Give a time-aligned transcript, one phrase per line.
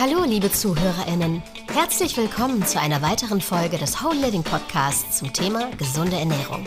[0.00, 1.42] Hallo, liebe ZuhörerInnen.
[1.74, 6.64] Herzlich willkommen zu einer weiteren Folge des Whole Living Podcasts zum Thema gesunde Ernährung.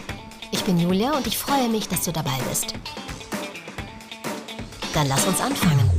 [0.52, 2.76] Ich bin Julia und ich freue mich, dass du dabei bist.
[4.94, 5.90] Dann lass uns anfangen.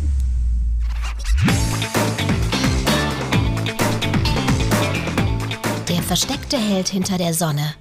[5.88, 7.74] Der versteckte Held hinter der Sonne.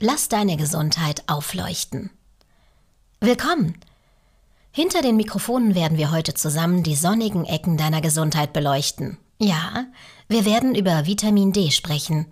[0.00, 2.08] Lass deine Gesundheit aufleuchten.
[3.20, 3.74] Willkommen!
[4.76, 9.18] Hinter den Mikrofonen werden wir heute zusammen die sonnigen Ecken deiner Gesundheit beleuchten.
[9.38, 9.84] Ja,
[10.26, 12.26] wir werden über Vitamin D sprechen.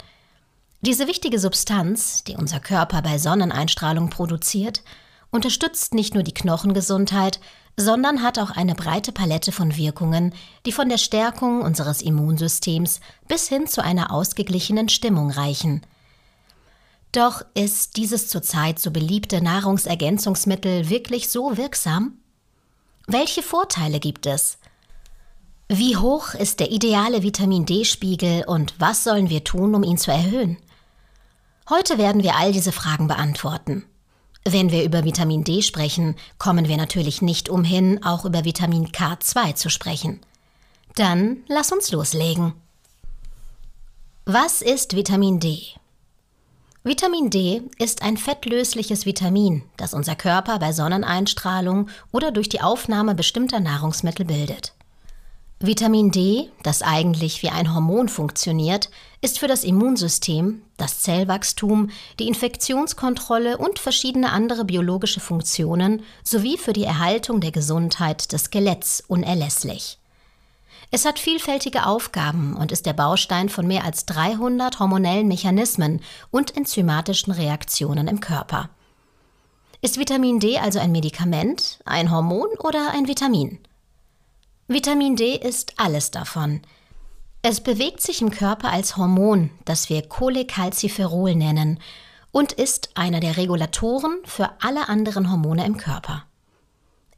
[0.81, 4.83] Diese wichtige Substanz, die unser Körper bei Sonneneinstrahlung produziert,
[5.31, 7.39] unterstützt nicht nur die Knochengesundheit,
[7.77, 10.34] sondern hat auch eine breite Palette von Wirkungen,
[10.67, 12.98] die von der Stärkung unseres Immunsystems
[13.29, 15.83] bis hin zu einer ausgeglichenen Stimmung reichen.
[17.12, 22.19] Doch ist dieses zurzeit so beliebte Nahrungsergänzungsmittel wirklich so wirksam?
[23.06, 24.59] Welche Vorteile gibt es?
[25.69, 30.11] Wie hoch ist der ideale Vitamin D-Spiegel und was sollen wir tun, um ihn zu
[30.11, 30.59] erhöhen?
[31.69, 33.84] Heute werden wir all diese Fragen beantworten.
[34.44, 39.55] Wenn wir über Vitamin D sprechen, kommen wir natürlich nicht umhin, auch über Vitamin K2
[39.55, 40.20] zu sprechen.
[40.97, 42.53] Dann lass uns loslegen.
[44.25, 45.62] Was ist Vitamin D?
[46.84, 53.14] Vitamin D ist ein fettlösliches Vitamin, das unser Körper bei Sonneneinstrahlung oder durch die Aufnahme
[53.14, 54.75] bestimmter Nahrungsmittel bildet.
[55.60, 62.27] Vitamin D, das eigentlich wie ein Hormon funktioniert, ist für das Immunsystem, das Zellwachstum, die
[62.27, 70.00] Infektionskontrolle und verschiedene andere biologische Funktionen sowie für die Erhaltung der Gesundheit des Skeletts unerlässlich.
[70.95, 76.55] Es hat vielfältige Aufgaben und ist der Baustein von mehr als 300 hormonellen Mechanismen und
[76.55, 78.69] enzymatischen Reaktionen im Körper.
[79.81, 83.59] Ist Vitamin D also ein Medikament, ein Hormon oder ein Vitamin?
[84.69, 86.61] Vitamin D ist alles davon.
[87.41, 91.81] Es bewegt sich im Körper als Hormon, das wir Cholecalciferol nennen,
[92.33, 96.27] und ist einer der Regulatoren für alle anderen Hormone im Körper.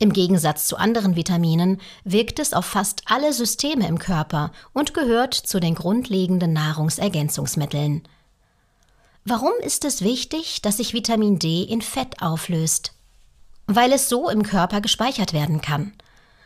[0.04, 5.32] Im Gegensatz zu anderen Vitaminen wirkt es auf fast alle Systeme im Körper und gehört
[5.32, 8.02] zu den grundlegenden Nahrungsergänzungsmitteln.
[9.24, 12.92] Warum ist es wichtig, dass sich Vitamin D in Fett auflöst?
[13.66, 15.94] Weil es so im Körper gespeichert werden kann.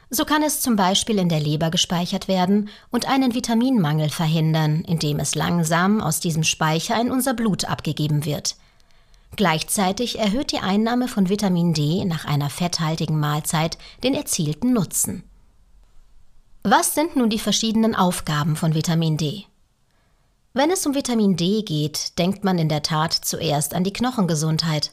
[0.08, 5.18] So kann es zum Beispiel in der Leber gespeichert werden und einen Vitaminmangel verhindern, indem
[5.18, 8.54] es langsam aus diesem Speicher in unser Blut abgegeben wird–
[9.36, 15.22] Gleichzeitig erhöht die Einnahme von Vitamin D nach einer fetthaltigen Mahlzeit den erzielten Nutzen.
[16.62, 19.44] Was sind nun die verschiedenen Aufgaben von Vitamin D?
[20.54, 24.92] Wenn es um Vitamin D geht, denkt man in der Tat zuerst an die Knochengesundheit.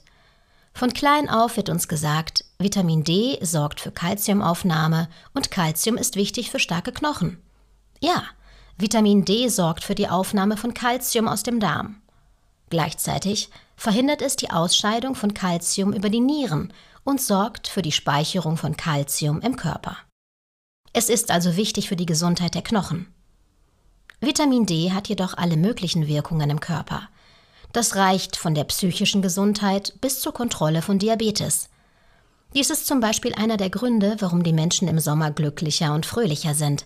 [0.73, 6.52] Von klein auf wird uns gesagt, Vitamin D sorgt für Kalziumaufnahme und Kalzium ist wichtig
[6.52, 7.41] für starke Knochen.
[8.00, 8.23] Ja,
[8.78, 12.02] Vitamin D sorgt für die Aufnahme von Kalzium aus dem Darm.
[12.69, 18.58] Gleichzeitig verhindert es die Ausscheidung von Calcium über die Nieren und sorgt für die Speicherung
[18.58, 19.97] von Calcium im Körper.
[20.94, 23.14] Es ist also wichtig für die Gesundheit der Knochen.
[24.22, 27.09] Vitamin D hat jedoch alle möglichen Wirkungen im Körper.
[27.74, 31.69] Das reicht von der psychischen Gesundheit bis zur Kontrolle von Diabetes.
[32.56, 36.56] Dies ist zum Beispiel einer der Gründe, warum die Menschen im Sommer glücklicher und fröhlicher
[36.56, 36.85] sind.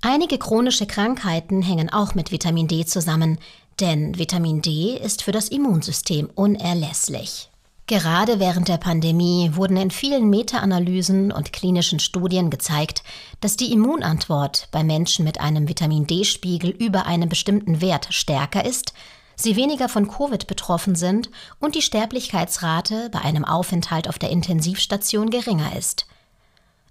[0.00, 3.38] Einige chronische Krankheiten hängen auch mit Vitamin D zusammen,
[3.80, 7.50] denn Vitamin D ist für das Immunsystem unerlässlich.
[7.88, 13.02] Gerade während der Pandemie wurden in vielen Meta-Analysen und klinischen Studien gezeigt,
[13.40, 18.92] dass die Immunantwort bei Menschen mit einem Vitamin D-Spiegel über einem bestimmten Wert stärker ist,
[19.36, 21.30] sie weniger von Covid betroffen sind
[21.60, 26.06] und die Sterblichkeitsrate bei einem Aufenthalt auf der Intensivstation geringer ist.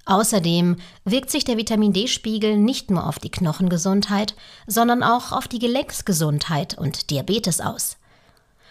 [0.08, 4.36] Außerdem wirkt sich der Vitamin D-Spiegel nicht nur auf die Knochengesundheit,
[4.66, 7.98] sondern auch auf die Gelenksgesundheit und Diabetes aus.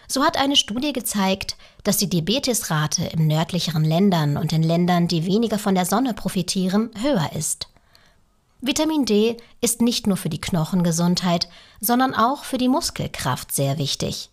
[0.08, 5.26] So hat eine Studie gezeigt, dass die Diabetesrate im nördlicheren Ländern und in Ländern, die
[5.26, 7.68] weniger von der Sonne profitieren, höher ist.
[8.62, 11.48] Vitamin D ist nicht nur für die Knochengesundheit,
[11.82, 14.30] sondern auch für die Muskelkraft sehr wichtig.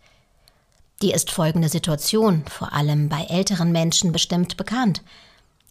[1.02, 5.02] Die ist folgende Situation vor allem bei älteren Menschen bestimmt bekannt.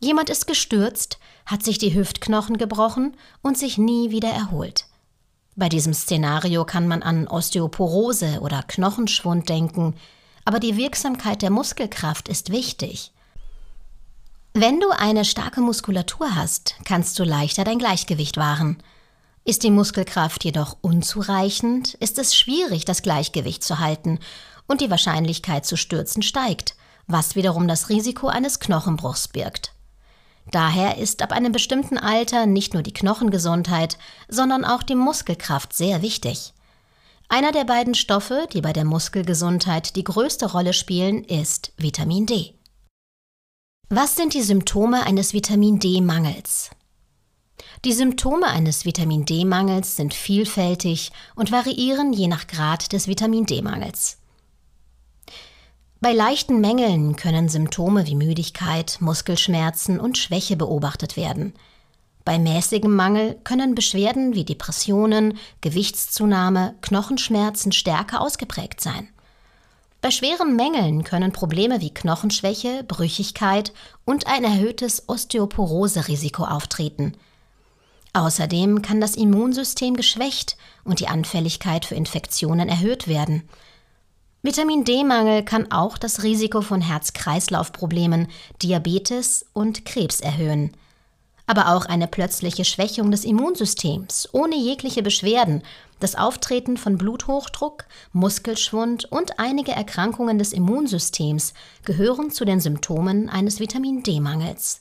[0.02, 4.86] Jemand ist gestürzt, hat sich die Hüftknochen gebrochen und sich nie wieder erholt.
[5.54, 9.94] Bei diesem Szenario kann man an Osteoporose oder Knochenschwund denken,
[10.44, 13.12] aber die Wirksamkeit der Muskelkraft ist wichtig.
[14.54, 18.82] Wenn du eine starke Muskulatur hast, kannst du leichter dein Gleichgewicht wahren.
[19.44, 24.18] Ist die Muskelkraft jedoch unzureichend, ist es schwierig, das Gleichgewicht zu halten
[24.66, 26.74] und die Wahrscheinlichkeit zu stürzen steigt,
[27.06, 29.72] was wiederum das Risiko eines Knochenbruchs birgt.
[30.50, 33.96] Daher ist ab einem bestimmten Alter nicht nur die Knochengesundheit,
[34.28, 36.52] sondern auch die Muskelkraft sehr wichtig.
[37.28, 42.54] Einer der beiden Stoffe, die bei der Muskelgesundheit die größte Rolle spielen, ist Vitamin D.
[43.88, 46.70] Was sind die Symptome eines Vitamin D-Mangels?
[47.84, 54.18] Die Symptome eines Vitamin D-Mangels sind vielfältig und variieren je nach Grad des Vitamin D-Mangels.
[56.02, 61.54] Bei leichten Mängeln können Symptome wie Müdigkeit, Muskelschmerzen und Schwäche beobachtet werden.
[62.24, 69.10] Bei mäßigem Mangel können Beschwerden wie Depressionen, Gewichtszunahme, Knochenschmerzen stärker ausgeprägt sein.
[70.00, 73.72] Bei schweren Mängeln können Probleme wie Knochenschwäche, Brüchigkeit
[74.04, 77.16] und ein erhöhtes Osteoporose-Risiko auftreten–
[78.14, 83.48] Außerdem kann das Immunsystem geschwächt und die Anfälligkeit für Infektionen erhöht werden.
[84.44, 88.26] Vitamin D-Mangel kann auch das Risiko von Herz-Kreislauf-Problemen,
[88.60, 90.72] Diabetes und Krebs erhöhen.
[91.46, 95.62] Aber auch eine plötzliche Schwächung des Immunsystems ohne jegliche Beschwerden,
[96.00, 101.54] das Auftreten von Bluthochdruck, Muskelschwund und einige Erkrankungen des Immunsystems
[101.84, 104.80] gehören zu den Symptomen eines Vitamin D-Mangels.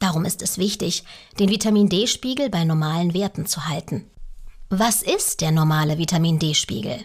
[0.00, 1.04] Darum ist es wichtig,
[1.38, 4.10] den Vitamin D-Spiegel bei normalen Werten zu halten.
[4.70, 7.04] Was ist der normale Vitamin D-Spiegel?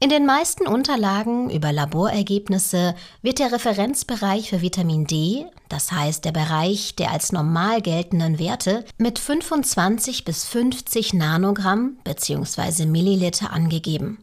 [0.00, 6.32] In den meisten Unterlagen über Laborergebnisse wird der Referenzbereich für Vitamin D, das heißt der
[6.32, 12.86] Bereich der als normal geltenden Werte, mit 25 bis 50 Nanogramm bzw.
[12.86, 14.18] Milliliter angegeben.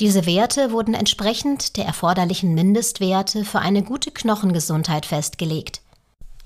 [0.00, 5.80] Diese Werte wurden entsprechend der erforderlichen Mindestwerte für eine gute Knochengesundheit festgelegt.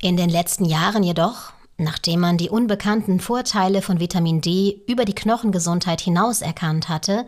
[0.00, 5.15] In den letzten Jahren jedoch, nachdem man die unbekannten Vorteile von Vitamin D über die
[5.15, 7.27] Knochengesundheit hinaus erkannt hatte,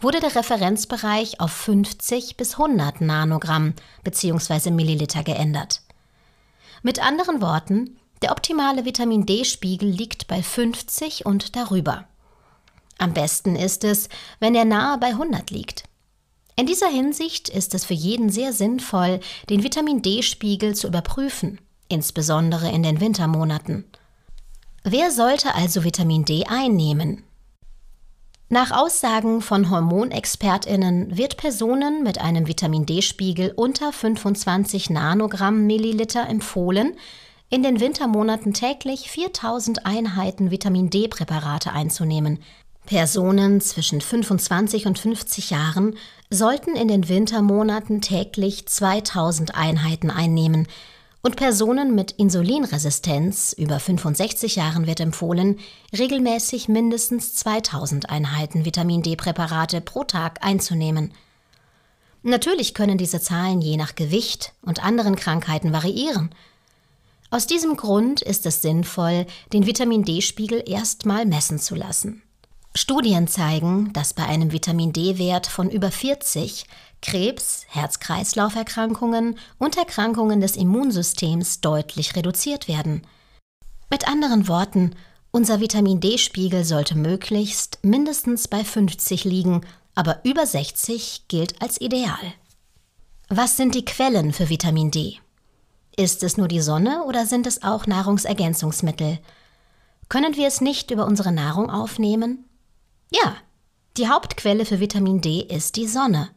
[0.00, 3.74] wurde der Referenzbereich auf 50 bis 100 Nanogramm
[4.04, 4.70] bzw.
[4.70, 5.82] Milliliter geändert.
[6.82, 12.06] Mit anderen Worten, der optimale Vitamin D-Spiegel liegt bei 50 und darüber.
[12.98, 14.08] Am besten ist es,
[14.40, 15.84] wenn er nahe bei 100 liegt.
[16.56, 21.58] In dieser Hinsicht ist es für jeden sehr sinnvoll, den Vitamin D-Spiegel zu überprüfen
[21.90, 23.84] insbesondere in den Wintermonaten.
[24.82, 27.24] Wer sollte also Vitamin D einnehmen?
[28.52, 36.96] Nach Aussagen von Hormonexpertinnen wird Personen mit einem Vitamin D-Spiegel unter 25 Nanogramm Milliliter empfohlen,
[37.48, 42.40] in den Wintermonaten täglich 4000 Einheiten Vitamin D-Präparate einzunehmen.
[42.86, 45.94] Personen zwischen 25 und 50 Jahren
[46.28, 50.66] sollten in den Wintermonaten täglich 2000 Einheiten einnehmen,
[51.22, 55.58] und Personen mit Insulinresistenz über 65 Jahren wird empfohlen,
[55.96, 61.12] regelmäßig mindestens 2000 Einheiten Vitamin D-Präparate pro Tag einzunehmen.
[62.22, 66.34] Natürlich können diese Zahlen je nach Gewicht und anderen Krankheiten variieren.
[67.30, 72.22] Aus diesem Grund ist es sinnvoll, den Vitamin D-Spiegel erstmal messen zu lassen.
[72.74, 76.66] Studien zeigen, dass bei einem Vitamin D-Wert von über 40
[77.02, 83.02] Krebs, Herz-Kreislauf-Erkrankungen und Erkrankungen des Immunsystems deutlich reduziert werden.
[83.90, 84.94] Mit anderen Worten,
[85.30, 89.62] unser Vitamin D-Spiegel sollte möglichst mindestens bei 50 liegen,
[89.94, 92.18] aber über 60 gilt als ideal.
[93.28, 95.18] Was sind die Quellen für Vitamin D?
[95.96, 99.18] Ist es nur die Sonne oder sind es auch Nahrungsergänzungsmittel?
[100.08, 102.44] Können wir es nicht über unsere Nahrung aufnehmen?
[103.12, 103.36] Ja,
[103.96, 106.30] die Hauptquelle für Vitamin D ist die Sonne.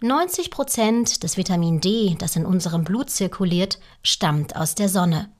[0.00, 5.30] 90 Prozent des Vitamin D, das in unserem Blut zirkuliert, stammt aus der Sonne.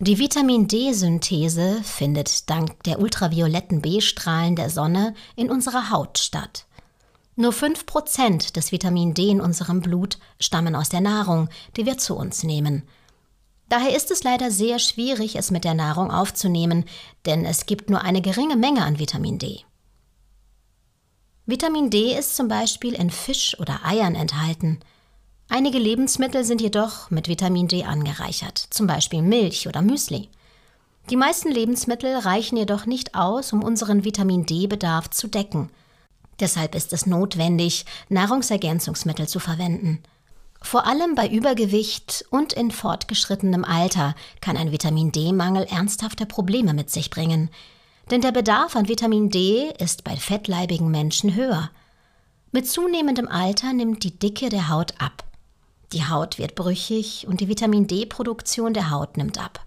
[0.00, 6.66] Die Vitamin D-Synthese findet dank der ultravioletten B-Strahlen der Sonne in unserer Haut statt.
[7.36, 11.98] Nur 5 Prozent des Vitamin D in unserem Blut stammen aus der Nahrung, die wir
[11.98, 12.82] zu uns nehmen.
[13.68, 16.84] Daher ist es leider sehr schwierig, es mit der Nahrung aufzunehmen,
[17.26, 19.60] denn es gibt nur eine geringe Menge an Vitamin D.
[21.50, 24.80] Vitamin D ist zum Beispiel in Fisch oder Eiern enthalten.
[25.48, 30.28] Einige Lebensmittel sind jedoch mit Vitamin D angereichert, zum Beispiel Milch oder Müsli.
[31.08, 35.70] Die meisten Lebensmittel reichen jedoch nicht aus, um unseren Vitamin D-Bedarf zu decken.
[36.38, 40.02] Deshalb ist es notwendig, Nahrungsergänzungsmittel zu verwenden.
[40.60, 46.90] Vor allem bei Übergewicht und in fortgeschrittenem Alter kann ein Vitamin D-Mangel ernsthafte Probleme mit
[46.90, 47.48] sich bringen.
[48.10, 51.70] Denn der Bedarf an Vitamin D ist bei fettleibigen Menschen höher.
[52.52, 55.24] Mit zunehmendem Alter nimmt die Dicke der Haut ab.
[55.92, 59.64] Die Haut wird brüchig und die Vitamin D-Produktion der Haut nimmt ab.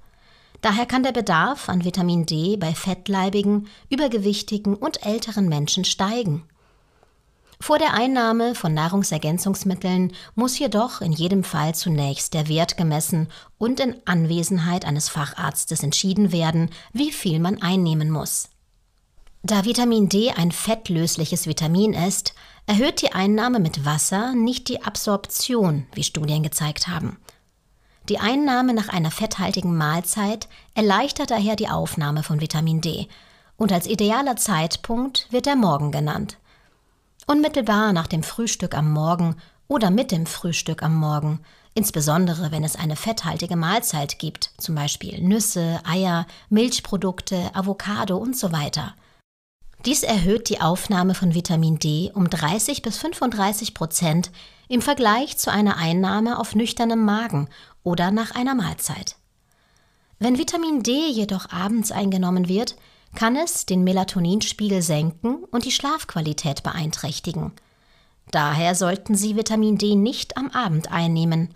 [0.62, 6.44] Daher kann der Bedarf an Vitamin D bei fettleibigen, übergewichtigen und älteren Menschen steigen.
[7.62, 13.28] Vor der Einnahme von Nahrungsergänzungsmitteln muss jedoch in jedem Fall zunächst der Wert gemessen
[13.60, 18.50] und in Anwesenheit eines Facharztes entschieden werden, wie viel man einnehmen muss.
[19.44, 22.34] Da Vitamin D ein fettlösliches Vitamin ist,
[22.66, 27.20] erhöht die Einnahme mit Wasser nicht die Absorption, wie Studien gezeigt haben.
[28.10, 33.08] Die Einnahme nach einer fetthaltigen Mahlzeit erleichtert daher die Aufnahme von Vitamin D
[33.56, 36.38] und als idealer Zeitpunkt wird der Morgen genannt.
[37.32, 39.38] Unmittelbar nach dem Frühstück am Morgen
[39.70, 41.40] oder mit dem Frühstück am Morgen,
[41.74, 48.52] insbesondere wenn es eine fetthaltige Mahlzeit gibt, zum Beispiel Nüsse, Eier, Milchprodukte, Avocado und so
[48.52, 48.96] weiter.
[49.86, 54.30] Dies erhöht die Aufnahme von Vitamin D um 30 bis 35 Prozent
[54.68, 57.48] im Vergleich zu einer Einnahme auf nüchternem Magen
[57.84, 59.16] oder nach einer Mahlzeit.
[60.20, 62.76] Wenn Vitamin D jedoch abends eingenommen wird,
[63.16, 67.52] kann es den Melatoninspiegel senken und die Schlafqualität beeinträchtigen.
[68.32, 71.54] Daher sollten Sie Vitamin D nicht am Abend einnehmen.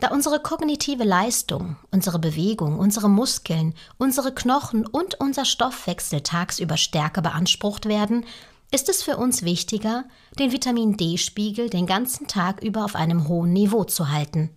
[0.00, 7.22] Da unsere kognitive Leistung, unsere Bewegung, unsere Muskeln, unsere Knochen und unser Stoffwechsel tagsüber stärker
[7.22, 8.26] beansprucht werden,
[8.70, 10.04] ist es für uns wichtiger,
[10.38, 14.50] den Vitamin D-Spiegel den ganzen Tag über auf einem hohen Niveau zu halten.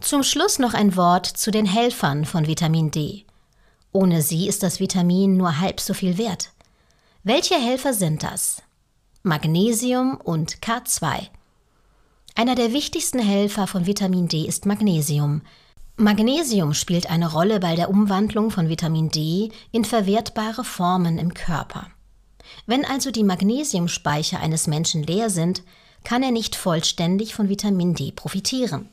[0.00, 3.26] Zum Schluss noch ein Wort zu den Helfern von Vitamin D.
[3.92, 6.50] Ohne sie ist das Vitamin nur halb so viel wert.
[7.22, 8.62] Welche Helfer sind das?
[9.22, 11.28] Magnesium und K2.
[12.34, 15.42] Einer der wichtigsten Helfer von Vitamin D ist Magnesium.
[15.96, 21.88] Magnesium spielt eine Rolle bei der Umwandlung von Vitamin D in verwertbare Formen im Körper.
[22.66, 25.62] Wenn also die Magnesiumspeicher eines Menschen leer sind,
[26.04, 28.88] kann er nicht vollständig von Vitamin D profitieren.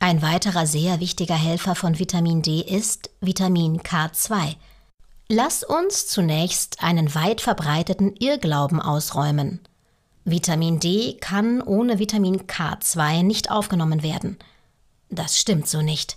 [0.00, 4.54] Ein weiterer sehr wichtiger Helfer von Vitamin D ist Vitamin K2.
[5.28, 9.60] Lass uns zunächst einen weit verbreiteten Irrglauben ausräumen.
[10.24, 14.38] Vitamin D kann ohne Vitamin K2 nicht aufgenommen werden.
[15.10, 16.16] Das stimmt so nicht.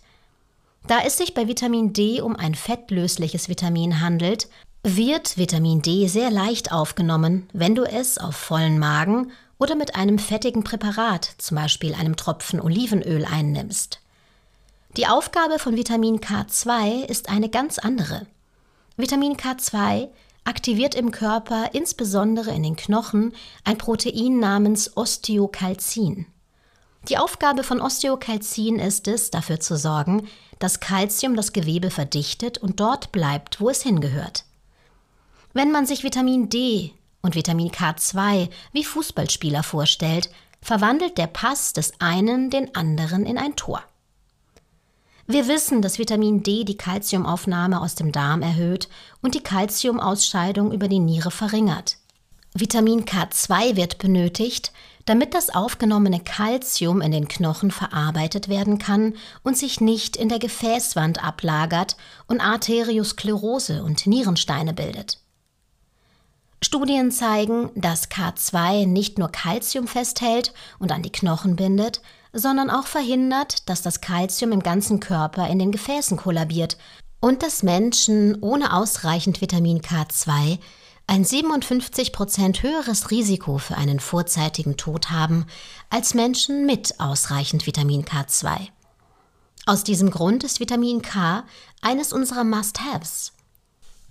[0.88, 4.48] Da es sich bei Vitamin D um ein fettlösliches Vitamin handelt,
[4.84, 10.18] wird Vitamin D sehr leicht aufgenommen, wenn du es auf vollen Magen oder mit einem
[10.18, 14.00] fettigen Präparat, zum Beispiel einem Tropfen Olivenöl, einnimmst.
[14.98, 18.26] Die Aufgabe von Vitamin K2 ist eine ganz andere.
[18.98, 20.10] Vitamin K2
[20.46, 26.26] aktiviert im Körper, insbesondere in den Knochen, ein Protein namens Osteokalzin.
[27.08, 30.28] Die Aufgabe von Osteokalzin ist es, dafür zu sorgen,
[30.58, 34.44] dass Kalzium das Gewebe verdichtet und dort bleibt, wo es hingehört.
[35.54, 40.30] Wenn man sich Vitamin D und Vitamin K2 wie Fußballspieler vorstellt,
[40.62, 43.84] verwandelt der Pass des einen den anderen in ein Tor.
[45.28, 48.90] Wir wissen, dass Vitamin D die Kalziumaufnahme aus dem Darm erhöht
[49.22, 51.98] und die Kalziumausscheidung über die Niere verringert.
[52.54, 54.74] Vitamin K2 wird benötigt,
[55.06, 60.40] damit das aufgenommene Kalzium in den Knochen verarbeitet werden kann und sich nicht in der
[60.40, 61.96] Gefäßwand ablagert
[62.28, 65.21] und Arteriosklerose und Nierensteine bildet.
[66.64, 72.02] Studien zeigen, dass K2 nicht nur Kalzium festhält und an die Knochen bindet,
[72.34, 76.78] sondern auch verhindert, dass das Kalzium im ganzen Körper in den Gefäßen kollabiert
[77.20, 80.60] und dass Menschen ohne ausreichend Vitamin K2
[81.08, 85.46] ein 57 Prozent höheres Risiko für einen vorzeitigen Tod haben
[85.90, 88.68] als Menschen mit ausreichend Vitamin K2.
[89.66, 91.44] Aus diesem Grund ist Vitamin K
[91.82, 93.34] eines unserer Must-Haves.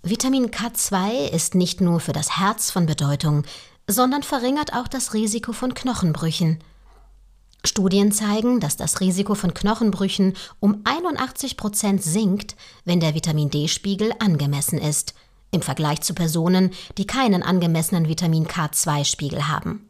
[0.03, 3.45] Vitamin K2 ist nicht nur für das Herz von Bedeutung,
[3.87, 6.59] sondern verringert auch das Risiko von Knochenbrüchen.
[7.67, 14.15] Studien zeigen, dass das Risiko von Knochenbrüchen um 81 Prozent sinkt, wenn der Vitamin D-Spiegel
[14.19, 15.13] angemessen ist,
[15.51, 19.90] im Vergleich zu Personen, die keinen angemessenen Vitamin K2-Spiegel haben.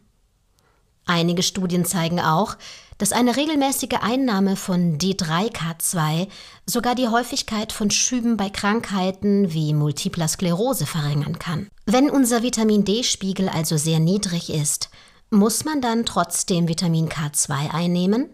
[1.10, 2.56] Einige Studien zeigen auch,
[2.98, 6.28] dass eine regelmäßige Einnahme von D3K2
[6.66, 11.66] sogar die Häufigkeit von Schüben bei Krankheiten wie Multipler Sklerose verringern kann.
[11.84, 14.90] Wenn unser Vitamin D-Spiegel also sehr niedrig ist,
[15.30, 18.30] muss man dann trotzdem Vitamin K2 einnehmen?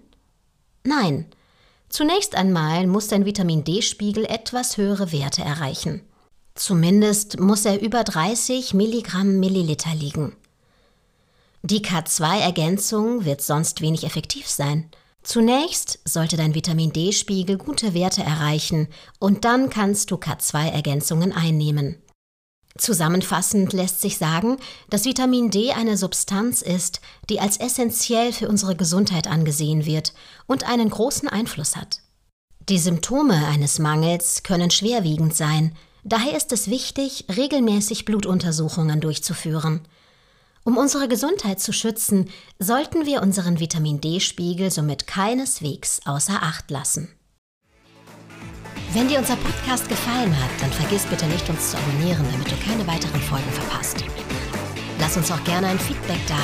[0.85, 1.29] Nein.
[1.89, 6.03] Zunächst einmal muss dein Vitamin D-Spiegel etwas höhere Werte erreichen.
[6.55, 10.37] Zumindest muss er über 30 Milligramm Milliliter liegen.
[11.69, 14.89] Die K2-Ergänzung wird sonst wenig effektiv sein.
[15.25, 18.87] Zunächst sollte dein Vitamin D-Spiegel gute Werte erreichen
[19.19, 22.01] und dann kannst du K2-Ergänzungen einnehmen.
[22.79, 24.59] Zusammenfassend lässt sich sagen,
[24.91, 30.15] dass Vitamin D eine Substanz ist, die als essentiell für unsere Gesundheit angesehen wird
[30.47, 31.99] und einen großen Einfluss hat.
[32.69, 39.81] Die Symptome eines Mangels können schwerwiegend sein, daher ist es wichtig, regelmäßig Blutuntersuchungen durchzuführen.
[40.67, 47.09] Um unsere Gesundheit zu schützen, sollten wir unseren Vitamin D-Spiegel somit keineswegs außer Acht lassen.
[48.93, 52.57] Wenn dir unser Podcast gefallen hat, dann vergiss bitte nicht, uns zu abonnieren, damit du
[52.57, 53.99] keine weiteren Folgen verpasst.
[54.99, 56.39] Lass uns auch gerne ein Feedback da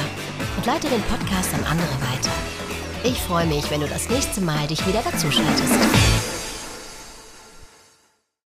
[0.57, 2.31] und leite den Podcast an andere weiter.
[3.03, 6.22] Ich freue mich, wenn du das nächste Mal dich wieder dazuschaltest.